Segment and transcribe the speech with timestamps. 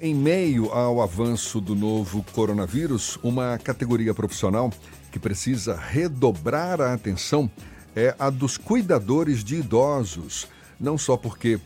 [0.00, 4.72] em meio ao avanço do novo coronavírus, uma categoria profissional
[5.12, 7.50] que precisa redobrar a atenção
[7.94, 10.48] é a dos cuidadores de idosos.
[10.78, 11.60] Não só porque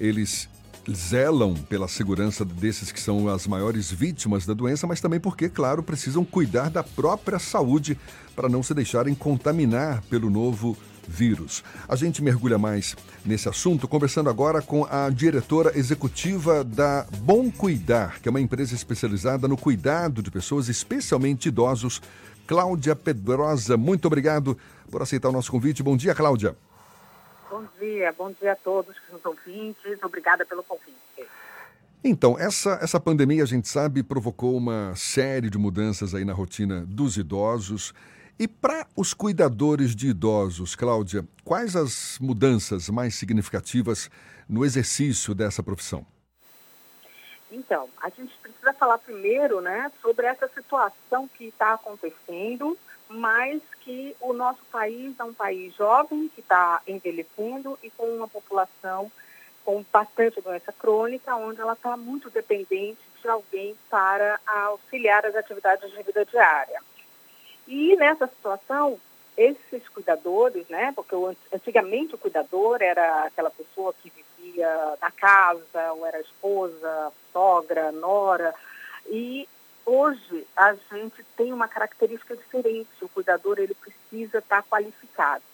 [0.00, 0.48] eles
[0.92, 5.82] zelam pela segurança desses que são as maiores vítimas da doença, mas também porque, claro,
[5.82, 7.96] precisam cuidar da própria saúde
[8.34, 10.76] para não se deixarem contaminar pelo novo
[11.06, 11.62] vírus.
[11.88, 18.20] A gente mergulha mais nesse assunto conversando agora com a diretora executiva da Bom Cuidar,
[18.20, 22.00] que é uma empresa especializada no cuidado de pessoas, especialmente idosos.
[22.46, 24.56] Cláudia Pedrosa, muito obrigado
[24.90, 25.82] por aceitar o nosso convite.
[25.82, 26.56] Bom dia, Cláudia.
[27.50, 29.98] Bom dia, bom dia a todos os ouvintes.
[30.02, 30.96] Obrigada pelo convite.
[32.04, 36.84] Então, essa, essa pandemia, a gente sabe, provocou uma série de mudanças aí na rotina
[36.86, 37.92] dos idosos.
[38.38, 44.10] E para os cuidadores de idosos, Cláudia, quais as mudanças mais significativas
[44.46, 46.04] no exercício dessa profissão?
[47.50, 52.76] Então, a gente precisa falar primeiro né, sobre essa situação que está acontecendo,
[53.08, 58.28] mas que o nosso país é um país jovem, que está envelhecendo e com uma
[58.28, 59.10] população
[59.64, 65.90] com bastante doença crônica, onde ela está muito dependente de alguém para auxiliar as atividades
[65.90, 66.82] de vida diária.
[67.66, 68.98] E nessa situação,
[69.36, 71.14] esses cuidadores, né, porque
[71.52, 78.54] antigamente o cuidador era aquela pessoa que vivia na casa, ou era esposa, sogra, nora,
[79.08, 79.48] e
[79.84, 85.44] hoje a gente tem uma característica diferente, o cuidador ele precisa estar qualificado.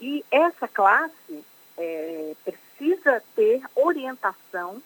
[0.00, 1.44] E essa classe
[1.76, 4.80] é, precisa ter orientação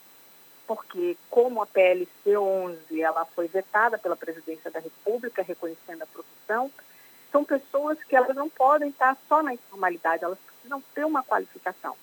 [0.75, 6.70] porque como a PLC 11 ela foi vetada pela Presidência da República reconhecendo a profissão,
[7.31, 11.97] são pessoas que elas não podem estar só na informalidade, elas precisam ter uma qualificação.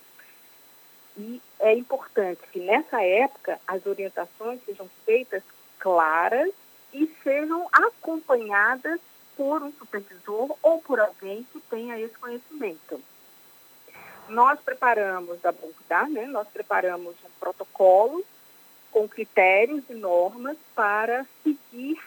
[1.17, 5.43] E é importante que nessa época as orientações sejam feitas
[5.79, 6.51] claras
[6.93, 8.99] e sejam acompanhadas
[9.35, 13.01] por um supervisor ou por alguém que tenha esse conhecimento.
[14.27, 16.25] Nós preparamos da Bongdar, né?
[16.27, 18.23] Nós preparamos um protocolo
[18.91, 21.99] com critérios e normas para seguir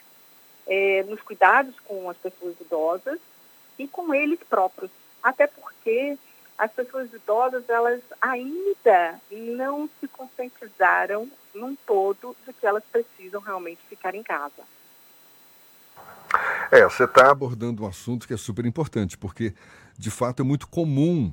[0.66, 3.18] é, nos cuidados com as pessoas idosas
[3.78, 4.90] e com eles próprios.
[5.22, 6.18] Até porque
[6.58, 13.80] as pessoas idosas, elas ainda não se conscientizaram num todo de que elas precisam realmente
[13.88, 14.62] ficar em casa.
[16.70, 19.52] É, você está abordando um assunto que é super importante, porque
[19.98, 21.32] de fato é muito comum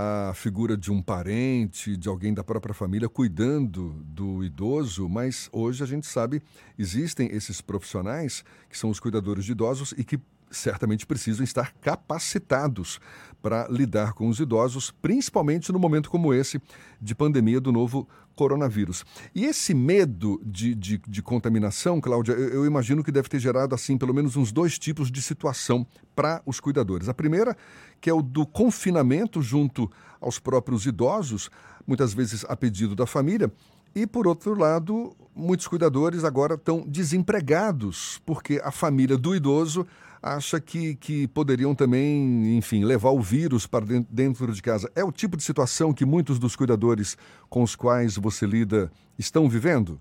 [0.00, 5.82] a figura de um parente, de alguém da própria família cuidando do idoso, mas hoje
[5.82, 6.40] a gente sabe
[6.78, 10.20] existem esses profissionais que são os cuidadores de idosos e que
[10.50, 13.00] certamente precisam estar capacitados
[13.40, 16.60] para lidar com os idosos, principalmente no momento como esse
[17.00, 19.04] de pandemia do novo coronavírus.
[19.34, 23.74] E esse medo de, de, de contaminação, Cláudia, eu, eu, imagino que deve ter gerado,
[23.74, 27.08] assim, pelo menos uns dois tipos de situação para os cuidadores.
[27.08, 27.56] A primeira,
[28.00, 31.50] que é o do confinamento junto aos próprios idosos,
[31.86, 33.52] muitas vezes a pedido da família,
[33.94, 39.86] e, por outro lado, muitos cuidadores agora estão desempregados, porque a família do idoso
[40.22, 44.90] acha que, que poderiam também, enfim, levar o vírus para dentro de casa.
[44.94, 47.16] É o tipo de situação que muitos dos cuidadores
[47.48, 50.00] com os quais você lida estão vivendo?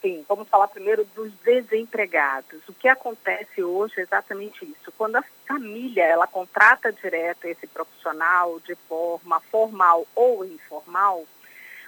[0.00, 2.60] Sim, vamos falar primeiro dos desempregados.
[2.68, 4.92] O que acontece hoje é exatamente isso.
[4.96, 11.24] Quando a família ela contrata direto esse profissional de forma formal ou informal,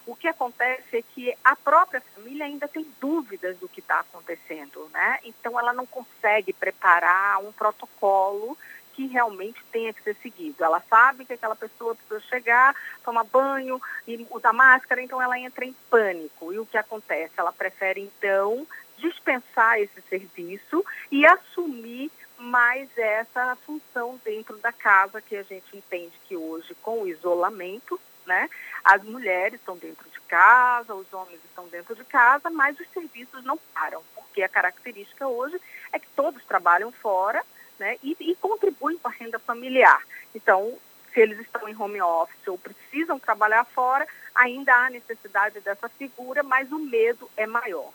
[0.09, 4.89] o que acontece é que a própria família ainda tem dúvidas do que está acontecendo,
[4.91, 5.19] né?
[5.23, 8.57] Então ela não consegue preparar um protocolo
[8.95, 10.65] que realmente tenha que ser seguido.
[10.65, 12.75] Ela sabe que aquela pessoa precisa chegar,
[13.05, 16.55] tomar banho e usar máscara, então ela entra em pânico.
[16.55, 17.35] E o que acontece?
[17.37, 20.83] Ela prefere então dispensar esse serviço
[21.13, 27.03] e assumir mais essa função dentro da casa que a gente entende que hoje com
[27.03, 28.49] o isolamento né?
[28.85, 33.43] As mulheres estão dentro de casa, os homens estão dentro de casa, mas os serviços
[33.45, 35.61] não param, porque a característica hoje
[35.93, 37.43] é que todos trabalham fora
[37.79, 37.97] né?
[38.03, 40.01] e, e contribuem para a renda familiar.
[40.35, 40.79] Então,
[41.13, 46.43] se eles estão em home office ou precisam trabalhar fora, ainda há necessidade dessa figura,
[46.43, 47.93] mas o medo é maior.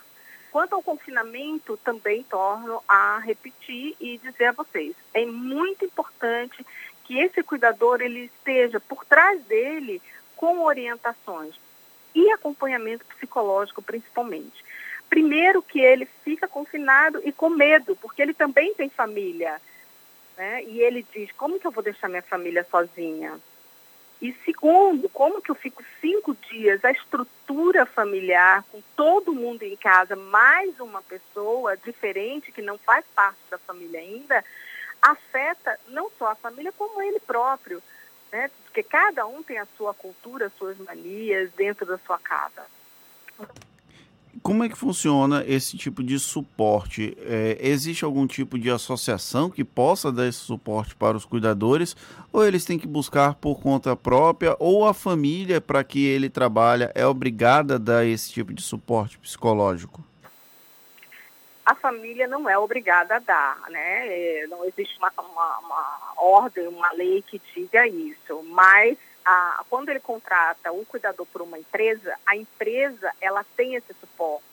[0.51, 6.65] Quanto ao confinamento, também torno a repetir e dizer a vocês, é muito importante
[7.05, 10.01] que esse cuidador ele esteja por trás dele
[10.35, 11.55] com orientações
[12.13, 14.63] e acompanhamento psicológico, principalmente.
[15.09, 19.61] Primeiro, que ele fica confinado e com medo, porque ele também tem família.
[20.37, 20.63] Né?
[20.63, 23.39] E ele diz: como que eu vou deixar minha família sozinha?
[24.21, 29.75] E segundo, como que eu fico cinco dias, a estrutura familiar, com todo mundo em
[29.75, 34.43] casa, mais uma pessoa diferente que não faz parte da família ainda,
[35.01, 37.83] afeta não só a família, como ele próprio.
[38.33, 38.49] Né?
[38.65, 42.65] Porque cada um tem a sua cultura, suas manias dentro da sua casa.
[44.41, 47.15] Como é que funciona esse tipo de suporte?
[47.21, 51.95] É, existe algum tipo de associação que possa dar esse suporte para os cuidadores?
[52.31, 54.55] Ou eles têm que buscar por conta própria?
[54.59, 59.19] Ou a família para que ele trabalha é obrigada a dar esse tipo de suporte
[59.19, 60.03] psicológico?
[61.65, 64.07] A família não é obrigada a dar, né?
[64.07, 69.89] É, não existe uma, uma, uma ordem, uma lei que diga isso, mas a, quando
[69.89, 74.43] ele contrata um cuidador por uma empresa, a empresa ela tem esse suporte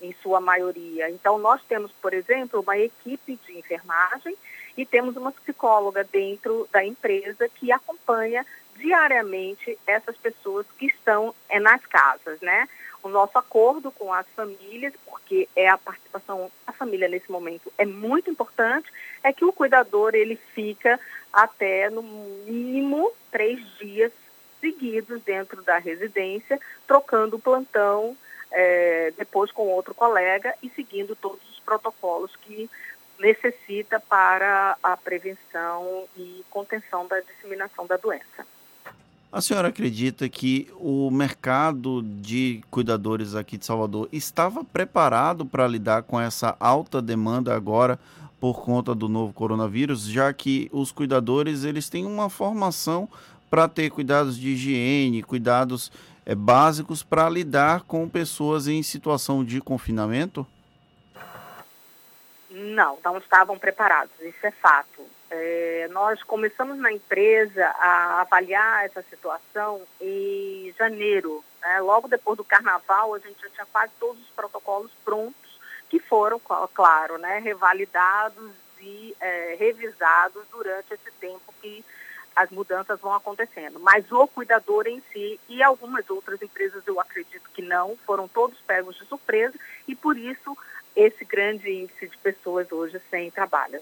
[0.00, 1.10] em sua maioria.
[1.10, 4.36] Então nós temos, por exemplo, uma equipe de enfermagem
[4.76, 8.44] e temos uma psicóloga dentro da empresa que acompanha
[8.82, 12.68] diariamente essas pessoas que estão é, nas casas, né?
[13.02, 17.84] O nosso acordo com as famílias, porque é a participação da família nesse momento é
[17.84, 18.92] muito importante,
[19.22, 21.00] é que o cuidador ele fica
[21.32, 24.12] até no mínimo três dias
[24.60, 28.16] seguidos dentro da residência, trocando o plantão
[28.52, 32.70] é, depois com outro colega e seguindo todos os protocolos que
[33.18, 38.46] necessita para a prevenção e contenção da disseminação da doença.
[39.32, 46.02] A senhora acredita que o mercado de cuidadores aqui de Salvador estava preparado para lidar
[46.02, 47.98] com essa alta demanda agora
[48.38, 53.08] por conta do novo coronavírus, já que os cuidadores eles têm uma formação
[53.48, 55.90] para ter cuidados de higiene, cuidados
[56.26, 60.46] é, básicos para lidar com pessoas em situação de confinamento?
[62.72, 65.04] Não, não estavam preparados, isso é fato.
[65.30, 71.44] É, nós começamos na empresa a avaliar essa situação em janeiro.
[71.60, 71.80] Né?
[71.80, 75.60] Logo depois do carnaval, a gente já tinha quase todos os protocolos prontos,
[75.90, 76.40] que foram,
[76.72, 81.84] claro, né, revalidados e é, revisados durante esse tempo que
[82.34, 83.78] as mudanças vão acontecendo.
[83.78, 88.58] Mas o cuidador em si e algumas outras empresas, eu acredito que não, foram todos
[88.66, 89.54] pegos de surpresa
[89.86, 90.56] e por isso
[90.96, 93.80] esse grande índice de pessoas hoje sem trabalho.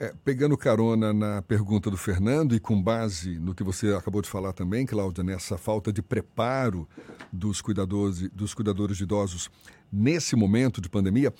[0.00, 4.28] É, pegando carona na pergunta do Fernando e com base no que você acabou de
[4.28, 6.88] falar também, Cláudia, nessa falta de preparo
[7.32, 9.48] dos cuidadores, dos cuidadores de idosos
[9.92, 11.32] nesse momento de pandemia,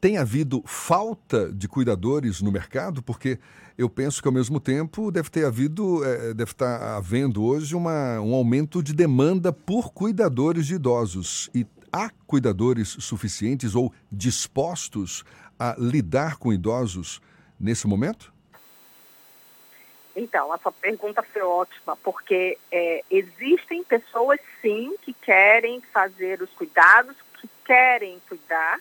[0.00, 3.02] tem havido falta de cuidadores no mercado?
[3.02, 3.38] Porque
[3.76, 8.20] eu penso que ao mesmo tempo deve ter havido, é, deve estar havendo hoje uma,
[8.20, 11.50] um aumento de demanda por cuidadores de idosos.
[11.54, 15.24] E há cuidadores suficientes ou dispostos
[15.58, 17.20] a lidar com idosos
[17.58, 18.32] nesse momento?
[20.14, 26.50] Então, a sua pergunta foi ótima, porque é, existem pessoas, sim, que querem fazer os
[26.50, 28.80] cuidados, que querem cuidar,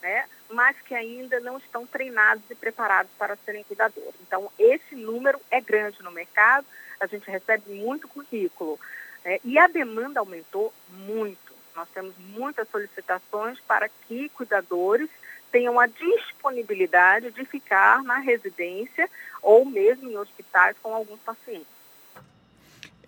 [0.00, 0.26] né?
[0.48, 4.14] mas que ainda não estão treinados e preparados para serem cuidadores.
[4.22, 6.64] Então, esse número é grande no mercado,
[7.00, 8.78] a gente recebe muito currículo.
[9.24, 9.40] Né?
[9.44, 11.55] E a demanda aumentou muito.
[11.76, 15.08] Nós temos muitas solicitações para que cuidadores
[15.52, 19.08] tenham a disponibilidade de ficar na residência
[19.42, 21.76] ou mesmo em hospitais com alguns pacientes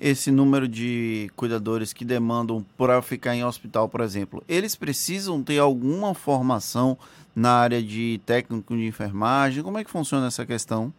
[0.00, 5.58] esse número de cuidadores que demandam para ficar em hospital, por exemplo, eles precisam ter
[5.58, 6.96] alguma formação
[7.34, 9.62] na área de técnico de enfermagem?
[9.62, 10.92] Como é que funciona essa questão?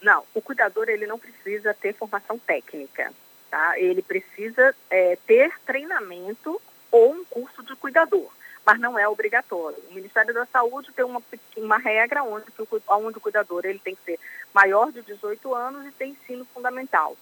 [0.00, 3.12] Não, o cuidador ele não precisa ter formação técnica,
[3.52, 3.78] tá?
[3.78, 6.58] Ele precisa é, ter treinamento
[6.90, 8.30] ou um curso de cuidador,
[8.64, 9.76] mas não é obrigatório.
[9.90, 11.22] O Ministério da Saúde tem uma,
[11.58, 12.46] uma regra onde,
[12.88, 14.18] onde o cuidador ele tem que ser
[14.54, 17.14] maior de 18 anos e tem ensino fundamental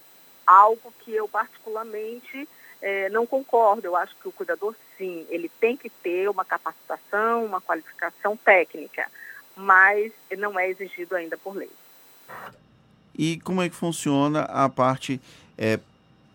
[0.47, 2.49] algo que eu particularmente
[2.81, 3.87] é, não concordo.
[3.87, 9.07] Eu acho que o cuidador, sim, ele tem que ter uma capacitação, uma qualificação técnica,
[9.57, 11.71] mas não é exigido ainda por lei.
[13.17, 15.21] E como é que funciona a parte
[15.59, 15.79] é,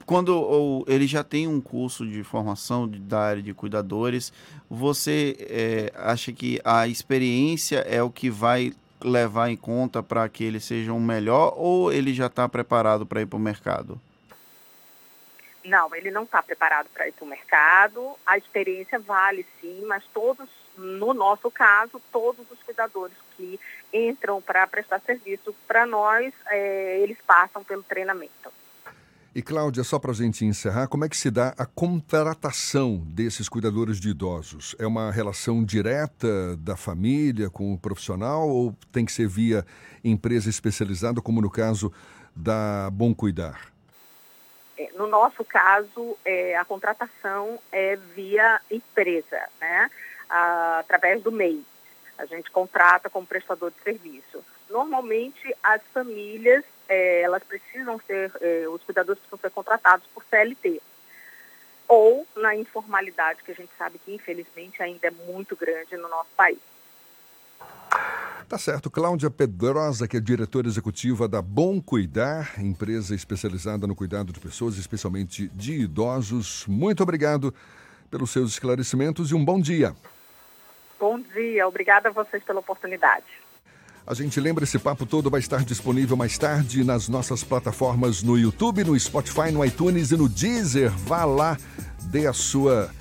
[0.06, 4.32] quando ou, ele já tem um curso de formação de, da área de cuidadores,
[4.70, 8.72] você é, acha que a experiência é o que vai
[9.04, 13.22] levar em conta para que ele seja um melhor ou ele já está preparado para
[13.22, 14.00] ir para o mercado?
[15.64, 18.16] Não, ele não está preparado para ir para o mercado.
[18.26, 20.48] A experiência vale sim, mas todos,
[20.78, 23.60] no nosso caso, todos os cuidadores que
[23.92, 28.52] entram para prestar serviço para nós, é, eles passam pelo treinamento.
[29.36, 33.50] E Cláudia, só para a gente encerrar, como é que se dá a contratação desses
[33.50, 34.74] cuidadores de idosos?
[34.80, 39.66] É uma relação direta da família com o profissional ou tem que ser via
[40.02, 41.92] empresa especializada, como no caso
[42.34, 43.74] da Bom Cuidar?
[44.78, 49.92] É, no nosso caso, é, a contratação é via empresa, né?
[50.30, 51.62] através do MEI.
[52.18, 54.42] A gente contrata como prestador de serviço.
[54.70, 60.82] Normalmente, as famílias, é, elas precisam ser, é, os cuidadores precisam ser contratados por CLT.
[61.88, 66.30] Ou na informalidade, que a gente sabe que, infelizmente, ainda é muito grande no nosso
[66.36, 66.60] país.
[68.48, 68.92] Tá certo.
[68.92, 74.78] Cláudia Pedrosa, que é diretora executiva da Bom Cuidar, empresa especializada no cuidado de pessoas,
[74.78, 76.66] especialmente de idosos.
[76.68, 77.54] Muito obrigado
[78.10, 79.96] pelos seus esclarecimentos e um bom dia.
[81.00, 81.68] Bom dia.
[81.68, 83.26] Obrigada a vocês pela oportunidade.
[84.08, 88.38] A gente lembra esse papo todo vai estar disponível mais tarde nas nossas plataformas no
[88.38, 90.92] YouTube, no Spotify, no iTunes e no Deezer.
[90.92, 91.58] Vá lá,
[92.04, 92.92] dê a sua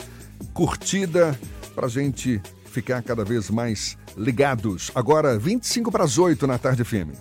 [0.55, 1.39] curtida
[1.75, 4.91] para a gente ficar cada vez mais ligados.
[4.95, 7.13] Agora, 25 para as 8 na tarde firme.